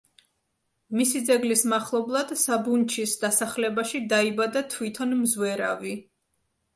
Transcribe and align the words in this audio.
მისი 0.99 1.19
ძეგლის 1.25 1.59
მახლობლად 1.73 2.33
საბუნჩის 2.43 3.13
დასახლებაში 3.25 4.01
დაიბადა 4.15 4.65
თვითონ 4.77 5.13
მზვერავი. 5.21 5.93